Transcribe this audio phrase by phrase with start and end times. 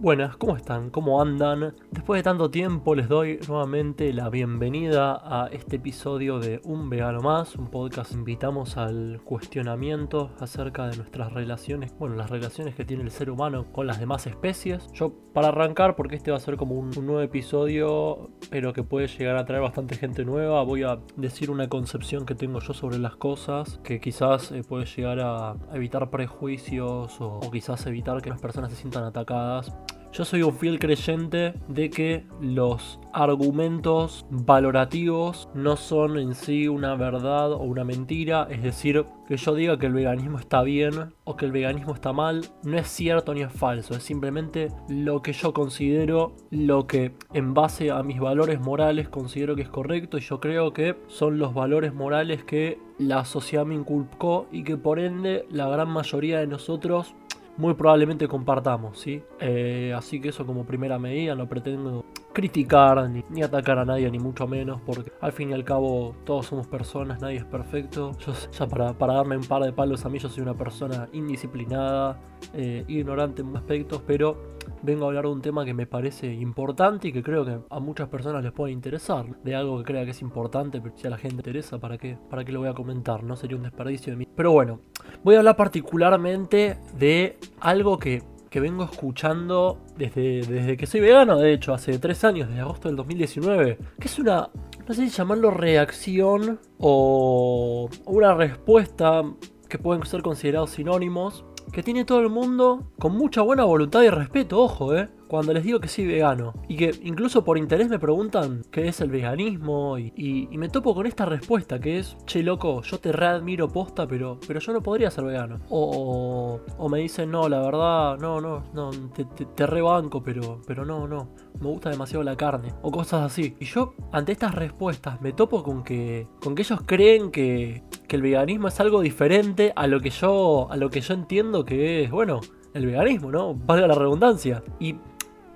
[0.00, 0.88] Buenas, ¿cómo están?
[0.88, 1.74] ¿Cómo andan?
[1.90, 7.20] Después de tanto tiempo les doy nuevamente la bienvenida a este episodio de Un Vegano
[7.20, 13.02] Más, un podcast invitamos al cuestionamiento acerca de nuestras relaciones, bueno, las relaciones que tiene
[13.02, 14.90] el ser humano con las demás especies.
[14.94, 19.06] Yo, para arrancar, porque este va a ser como un, nuevo episodio, pero que puede
[19.06, 22.96] llegar a traer bastante gente nueva, voy a decir una concepción que tengo yo sobre
[22.96, 28.40] las cosas, que quizás eh, puede llegar a evitar prejuicios o quizás evitar que las
[28.40, 29.70] personas se sientan atacadas
[30.12, 36.96] yo soy un fiel creyente de que los argumentos valorativos no son en sí una
[36.96, 41.36] verdad o una mentira, es decir, que yo diga que el veganismo está bien o
[41.36, 45.32] que el veganismo está mal, no es cierto ni es falso, es simplemente lo que
[45.32, 50.18] yo considero, lo que en base a mis valores morales considero que es correcto.
[50.18, 54.76] Y yo creo que son los valores morales que la sociedad me inculcó y que
[54.76, 57.14] por ende la gran mayoría de nosotros
[57.60, 59.22] muy probablemente compartamos, ¿sí?
[59.38, 64.18] Eh, así que eso como primera medida, no pretendo criticar ni, atacar a nadie, ni
[64.18, 68.16] mucho menos, porque al fin y al cabo todos somos personas, nadie es perfecto.
[68.18, 72.18] Yo, ya para, darme un par de palos a mí, yo soy una persona indisciplinada,
[72.54, 77.08] eh, ignorante en aspectos, pero vengo a hablar de un tema que me parece importante
[77.08, 79.26] y que creo que a muchas personas les puede interesar.
[79.42, 82.16] De algo que crea que es importante, pero si a la gente interesa, ¿para qué?
[82.30, 83.22] ¿Para qué lo voy a comentar?
[83.22, 84.28] No sería un desperdicio de mí.
[84.34, 84.80] Pero bueno,
[85.22, 88.22] voy a hablar particularmente de algo que,
[88.52, 92.96] vengo escuchando desde, desde que soy vegano, de hecho, hace tres años, desde agosto del
[92.96, 94.50] 2019, que es una,
[94.86, 99.22] no sé si llamarlo reacción o una respuesta
[99.68, 104.10] que pueden ser considerados sinónimos que tiene todo el mundo con mucha buena voluntad y
[104.10, 108.00] respeto, ojo, eh cuando les digo que soy vegano y que incluso por interés me
[108.00, 112.82] preguntan qué es el veganismo y, me topo con esta respuesta que es, che loco,
[112.82, 115.60] yo te readmiro posta, pero, pero yo no podría ser vegano.
[115.70, 120.84] O, o, me dicen, no, la verdad, no, no, no, te, te, rebanco, pero, pero
[120.84, 121.30] no, no,
[121.60, 122.74] me gusta demasiado la carne.
[122.82, 123.56] O cosas así.
[123.60, 128.16] Y yo, ante estas respuestas, me topo con que, con que ellos creen que, que
[128.16, 132.02] el veganismo es algo diferente a lo que yo, a lo que yo entiendo que
[132.02, 132.40] es, bueno,
[132.74, 133.54] el veganismo, ¿no?
[133.54, 134.62] Valga la redundancia.
[134.78, 134.96] Y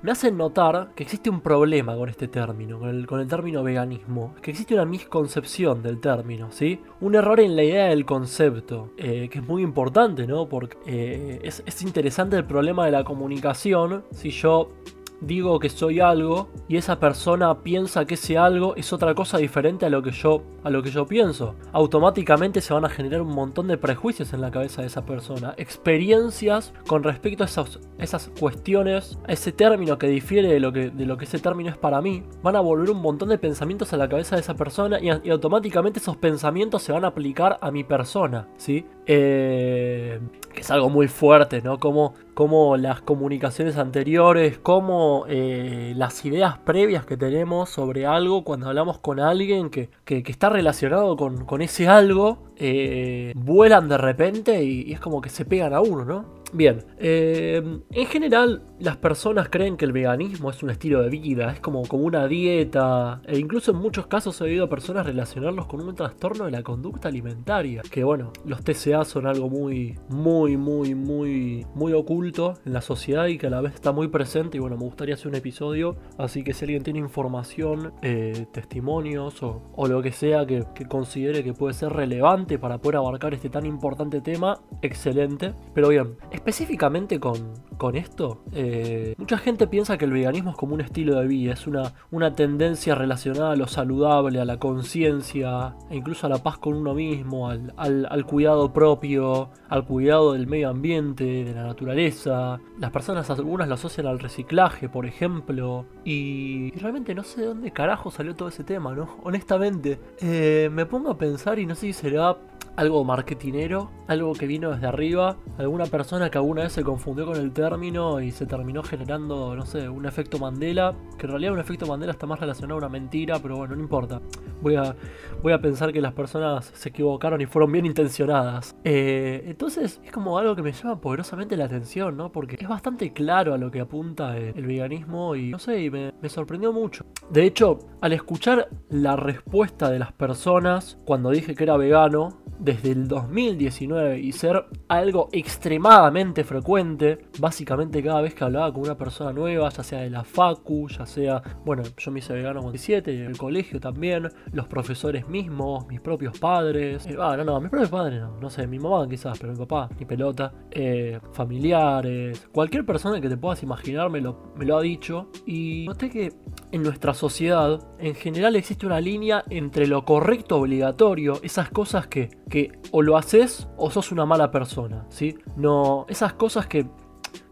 [0.05, 4.51] me hacen notar que existe un problema con este término, con el, término veganismo, que
[4.51, 6.79] existe una misconcepción del término, ¿sí?
[7.01, 10.47] Un error en la idea del concepto, eh, que es muy importante, ¿no?
[10.47, 14.73] Porque eh, es interesante el problema de la comunicación, si yo
[15.21, 19.87] digo que soy algo y esa persona piensa que ese algo es otra cosa diferente
[19.87, 21.55] a lo que yo a lo que yo pienso.
[21.73, 25.55] Automáticamente se van a generar un montón de prejuicios en la cabeza de esa persona,
[25.59, 30.91] experiencias con respecto a esas, esas cuestiones, a ese término que difiere de lo que,
[30.91, 33.93] de lo que ese término es para mí, van a volver un montón de pensamientos
[33.93, 37.71] a la cabeza de esa persona y, automáticamente esos pensamientos se van a aplicar a
[37.71, 38.87] mi persona, ¿sí?
[39.07, 40.21] Eh,
[40.55, 41.79] que es algo muy fuerte, ¿no?
[41.79, 48.69] Como, como las comunicaciones anteriores, como eh, las ideas previas que tenemos sobre algo cuando
[48.69, 54.63] hablamos con alguien que, que, está relacionado con, con ese algo, eh, vuelan de repente
[54.65, 56.44] y, es como que se pegan a uno, ¿no?
[56.53, 61.53] Bien, eh, en general las personas creen que el veganismo es un estilo de vida,
[61.53, 65.67] es como, como una dieta, e incluso en muchos casos he oído a personas relacionarlos
[65.67, 70.57] con un trastorno de la conducta alimentaria, que bueno, los TCA son algo muy, muy,
[70.57, 74.59] muy, muy, muy oculto en la sociedad y que a la vez está muy presente
[74.59, 79.43] y bueno, me gustaría hacer un episodio, así que si alguien tiene información, eh, testimonios
[79.43, 83.51] o, lo que sea que, que considere que puede ser relevante para poder abarcar este
[83.51, 90.05] tan importante tema, excelente, pero bien, específicamente con, con esto, eh, mucha gente piensa que
[90.05, 93.67] el veganismo es como un estilo de vida, es una, una tendencia relacionada a lo
[93.67, 98.75] saludable, a la conciencia, e incluso a la paz con uno mismo, al, al, cuidado
[98.75, 102.61] propio, al cuidado del medio ambiente, de la naturaleza.
[102.79, 107.71] Las personas algunas lo asocian al reciclaje, por ejemplo, y, realmente no sé de dónde
[107.71, 109.17] carajo salió todo ese tema, ¿no?
[109.23, 112.37] Honestamente, eh, me pongo a pensar y no sé si será
[112.77, 117.37] algo marketinero, algo que vino desde arriba, alguna persona que alguna vez se confundió con
[117.37, 121.61] el término y se terminó generando, no sé, un efecto Mandela, que en realidad un
[121.61, 124.21] efecto Mandela está más relacionado a una mentira, pero bueno, no importa.
[124.61, 124.97] Voy a,
[125.43, 128.77] voy a pensar que las personas se equivocaron y fueron bien intencionadas.
[128.85, 132.33] Eh, entonces es como algo que me llama poderosamente la atención, ¿no?
[132.33, 136.29] Porque es bastante claro a lo que apunta el, veganismo y no sé, me, me
[136.29, 137.05] sorprendió mucho.
[137.31, 142.93] De hecho, al escuchar la respuesta de las personas cuando dije que era vegano, desde
[142.93, 149.33] el 2019 y ser algo extremadamente frecuente, básicamente cada vez que hablaba con una persona
[149.33, 153.27] nueva, ya sea de la facu, ya sea, bueno, yo me hice vegano con 17,
[153.27, 157.91] el colegio también, los profesores mismos, mis propios padres, eh, ah, no, no, mis propios
[157.91, 162.87] padres no, no sé, mi mamá quizás, pero mi papá, mi pelota, eh, familiares, cualquier
[162.87, 166.33] persona que te puedas imaginar me lo, me lo ha dicho y noté que
[166.73, 172.31] en nuestra sociedad en general existe una línea entre lo correcto obligatorio, esas cosas que,
[172.49, 175.37] que o lo haces o sos una mala persona, ¿sí?
[175.57, 176.87] No, esas cosas que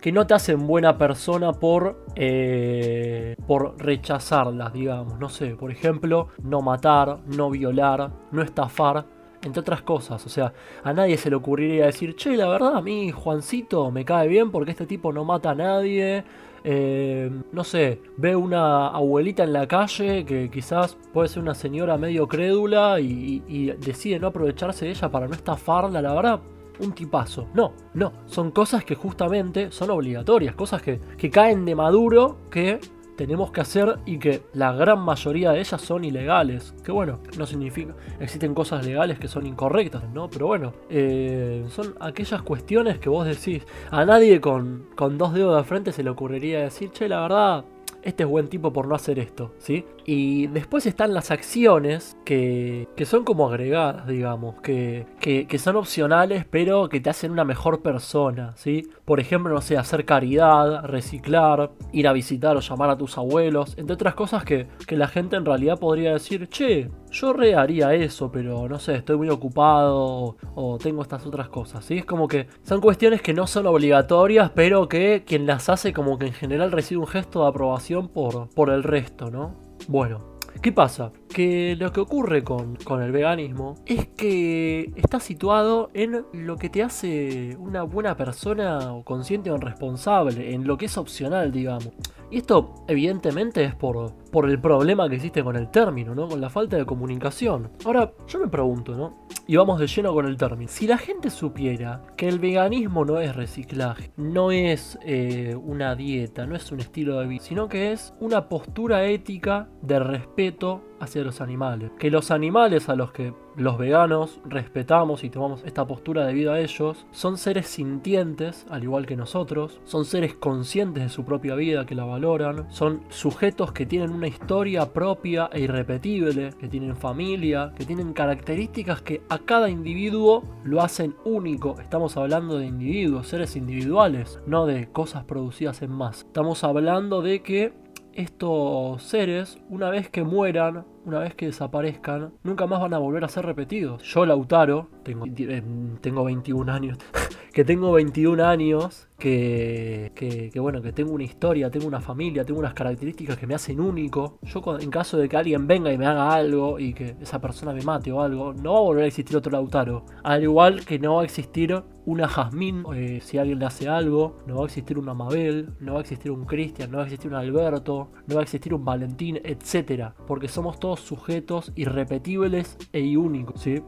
[0.01, 5.19] que no te hacen buena persona por, eh, por rechazarlas, digamos.
[5.19, 9.07] No sé, por ejemplo, no matar, no violar, no estafar,
[9.43, 10.25] entre otras cosas.
[10.27, 10.53] O sea,
[10.83, 14.51] a nadie se le ocurriría decir, che, la verdad, a mí Juancito me cae bien
[14.51, 16.25] porque este tipo no mata a nadie.
[16.65, 21.99] Eh, no sé, ve una abuelita en la calle que quizás puede ser una señora
[21.99, 26.41] medio crédula y, y decide no aprovecharse de ella para no estafarla, la verdad
[26.81, 27.49] un tipazo.
[27.55, 32.81] No, no, son cosas que justamente son obligatorias, cosas que, que caen de maduro que
[33.23, 36.75] tenemos que hacer y que la gran mayoría de ellas son ilegales.
[36.85, 40.29] Que bueno, no significa, existen cosas legales que son incorrectas, ¿no?
[40.29, 45.57] Pero bueno, eh, son aquellas cuestiones que vos decís, a nadie con, con dos dedos
[45.57, 47.65] de frente se le ocurriría decir, che, la verdad,
[48.03, 49.85] este es buen tipo por no hacer esto, ¿sí?
[50.05, 56.45] Y después están las acciones que, que son como agregadas, digamos, que, que, son opcionales
[56.51, 58.89] pero que te hacen una mejor persona, ¿sí?
[59.05, 63.75] Por ejemplo, no sé, hacer caridad, reciclar, ir a visitar o llamar a tus abuelos,
[63.79, 67.95] entre otras cosas que, que la gente en realidad podría decir, che, yo re haría
[67.95, 71.99] eso, pero no sé, estoy muy ocupado o, tengo estas otras cosas, ¿sí?
[71.99, 76.19] Es como que son cuestiones que no son obligatorias, pero que quien las hace como
[76.19, 79.62] que en general recibe un gesto de aprobación por, por el resto, ¿no?
[79.89, 81.13] Bueno, ¿Qué pasa?
[81.33, 86.69] Que lo que ocurre con, con, el veganismo es que está situado en lo que
[86.69, 91.91] te hace una buena persona o consciente o responsable, en lo que es opcional, digamos.
[92.33, 96.29] Y esto evidentemente es por, por el problema que existe con el término, ¿no?
[96.29, 97.71] Con la falta de comunicación.
[97.85, 99.27] Ahora, yo me pregunto, ¿no?
[99.47, 100.71] Y vamos de lleno con el término.
[100.71, 106.47] Si la gente supiera que el veganismo no es reciclaje, no es eh, una dieta,
[106.47, 111.25] no es un estilo de vida, sino que es una postura ética de respeto hacia
[111.25, 111.91] los animales.
[111.99, 116.61] Que los animales a los que los veganos respetamos y tomamos esta postura debido a
[116.61, 121.85] ellos son seres sintientes, al igual que nosotros, son seres conscientes de su propia vida,
[121.85, 127.73] que la valoran, son sujetos que tienen una historia propia e irrepetible, que tienen familia,
[127.77, 131.79] que tienen características que a cada individuo lo hacen único.
[131.81, 136.19] Estamos hablando de individuos, seres individuales, no de cosas producidas en más.
[136.21, 137.83] Estamos hablando de que
[138.15, 143.25] estos seres, una vez que mueran, una vez que desaparezcan, nunca más van a volver
[143.25, 144.03] a ser repetidos.
[144.03, 145.63] Yo, Lautaro, tengo, eh,
[146.01, 146.99] tengo 21 años,
[147.53, 152.75] que tengo 21 años, que, bueno, que tengo una historia, tengo una familia, tengo unas
[152.75, 154.39] características que me hacen único.
[154.43, 157.73] Yo en caso de que alguien venga y me haga algo y que esa persona
[157.73, 160.05] me mate o algo, no va a volver a existir otro Lautaro.
[160.25, 164.39] Al igual que no va a existir una Jazmín eh, si alguien le hace algo,
[164.47, 167.07] no va a existir una Mabel, no va a existir un Cristian, no va a
[167.07, 170.11] existir un Alberto, no va a existir un Valentín, etc.
[170.27, 173.83] Porque somos todos sujetos irrepetibles e únicos, ¿sí?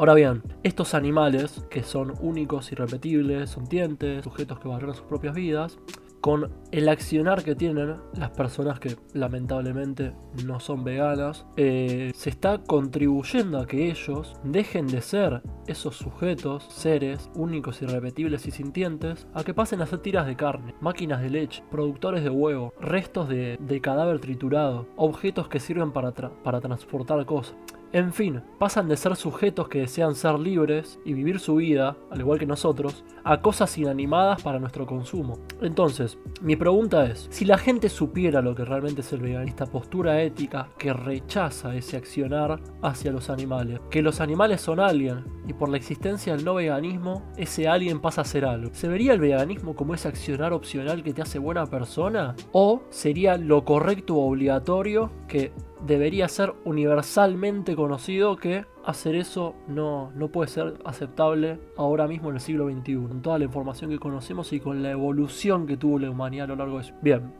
[0.00, 5.78] Ahora bien, estos animales, que son únicos, irrepetibles, sontientes, sujetos que valoran sus propias vidas,
[6.20, 10.12] con el accionar que tienen las personas que lamentablemente
[10.44, 16.66] no son veganas, eh, se está contribuyendo a que ellos dejen de ser esos sujetos,
[16.68, 21.30] seres únicos, irrepetibles y sintientes, a que pasen a ser tiras de carne, máquinas de
[21.30, 27.56] leche, productores de huevo, restos de, cadáver triturado, objetos que sirven para, para transportar cosas.
[27.92, 32.20] En fin, pasan de ser sujetos que desean ser libres y vivir su vida, al
[32.20, 35.40] igual que nosotros, a cosas inanimadas para nuestro consumo.
[35.60, 40.22] Entonces, mi pregunta es, si la gente supiera lo que realmente es el veganista, postura
[40.22, 45.68] ética que rechaza ese accionar hacia los animales, que los animales son alguien y por
[45.68, 49.74] la existencia del no veganismo, ese alguien pasa a ser algo, ¿se vería el veganismo
[49.74, 52.36] como ese accionar opcional que te hace buena persona?
[52.52, 55.52] ¿O sería lo correcto o obligatorio que
[55.86, 62.36] debería ser universalmente conocido que hacer eso no, no puede ser aceptable ahora mismo en
[62.36, 65.98] el siglo XXI, con toda la información que conocemos y con la evolución que tuvo
[65.98, 66.94] la humanidad a lo largo de eso.
[67.02, 67.32] Bien.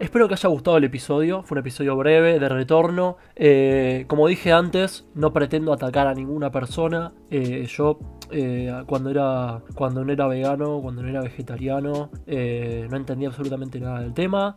[0.00, 3.16] Espero que haya gustado el episodio, fue un episodio breve, de retorno.
[3.34, 7.12] Eh, como dije antes, no pretendo atacar a ninguna persona.
[7.30, 7.98] Eh, yo
[8.30, 14.00] eh, cuando, era, cuando no era vegano, cuando no era vegetariano, no entendía absolutamente nada
[14.00, 14.54] del tema.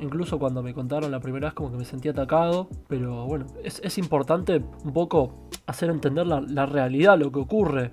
[0.00, 3.82] Incluso cuando me contaron la primera vez como que me sentí atacado, pero bueno, es,
[3.84, 7.92] es importante un poco hacer entender la, realidad, lo que ocurre.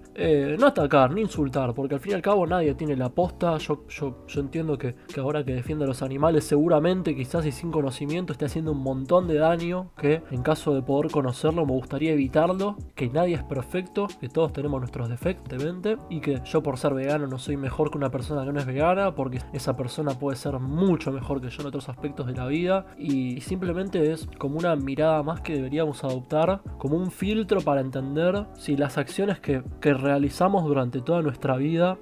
[0.57, 3.57] No atacar, ni insultar, porque al fin y al cabo nadie tiene la posta.
[3.57, 7.71] Yo, yo, yo entiendo que, ahora que defiende a los animales, seguramente, quizás y sin
[7.71, 9.89] conocimiento, esté haciendo un montón de daño.
[9.97, 12.77] Que en caso de poder conocerlo, me gustaría evitarlo.
[12.93, 15.63] Que nadie es perfecto, que todos tenemos nuestros defectos,
[16.09, 18.67] y que yo por ser vegano no soy mejor que una persona que no es
[18.67, 22.45] vegana, porque esa persona puede ser mucho mejor que yo en otros aspectos de la
[22.45, 22.85] vida.
[22.99, 28.45] Y simplemente es como una mirada más que deberíamos adoptar, como un filtro para entender
[28.53, 31.97] si las acciones que, que realizamos durante toda nuestra vida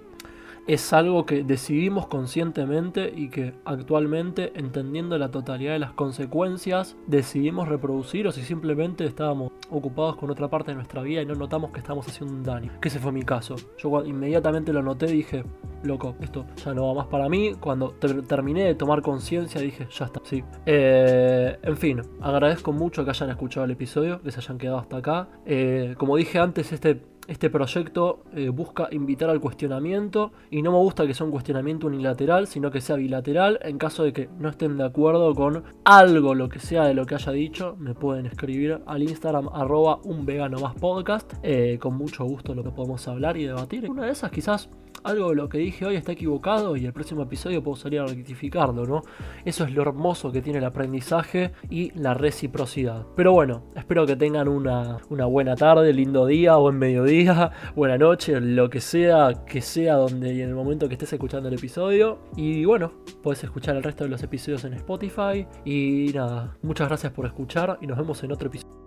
[0.67, 7.67] es algo que decidimos conscientemente y que actualmente, entendiendo la totalidad de las consecuencias, decidimos
[7.67, 11.71] reproducir o si simplemente estábamos ocupados con otra parte de nuestra vida y no notamos
[11.71, 12.71] que estamos haciendo un daño.
[12.81, 13.55] Que ese fue mi caso.
[13.77, 15.43] Yo inmediatamente lo noté y dije,
[15.83, 17.53] loco, esto ya no va más para mí.
[17.59, 17.91] Cuando
[18.27, 20.43] terminé de tomar conciencia dije, ya está, sí.
[20.65, 24.97] Eh, en fin, agradezco mucho que hayan escuchado el episodio, que se hayan quedado hasta
[24.97, 25.29] acá.
[25.45, 30.77] Eh, como dije antes, este este proyecto eh, busca invitar al cuestionamiento y no me
[30.79, 33.57] gusta que sea un cuestionamiento unilateral, sino que sea bilateral.
[33.61, 37.05] En caso de que no estén de acuerdo con algo, lo que sea de lo
[37.05, 41.33] que haya dicho, me pueden escribir al Instagram arroba un vegano más podcast.
[41.41, 43.89] Eh, con mucho gusto lo que podemos hablar y debatir.
[43.89, 44.69] Una de esas quizás
[45.03, 48.05] algo de lo que dije hoy está equivocado y el próximo episodio puedo salir a
[48.05, 49.01] rectificarlo, ¿no?
[49.45, 53.05] Eso es lo hermoso que tiene el aprendizaje y la reciprocidad.
[53.15, 58.39] Pero bueno, espero que tengan una, una buena tarde, lindo día, buen mediodía, buena noche,
[58.39, 62.19] lo que sea, que sea donde y en el momento que estés escuchando el episodio.
[62.35, 65.47] Y bueno, puedes escuchar el resto de los episodios en Spotify.
[65.65, 68.80] Y nada, muchas gracias por escuchar y nos vemos en otro episodio.